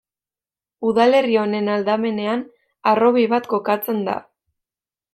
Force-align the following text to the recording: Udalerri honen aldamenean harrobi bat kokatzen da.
Udalerri 0.91 1.37
honen 1.43 1.69
aldamenean 1.75 2.43
harrobi 2.93 3.29
bat 3.37 3.49
kokatzen 3.55 4.05
da. 4.13 4.21